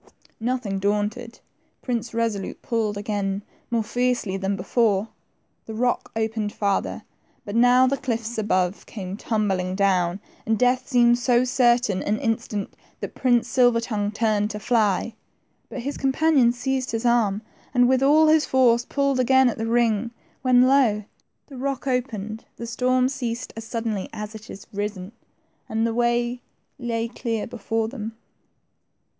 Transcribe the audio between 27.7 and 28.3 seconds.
them.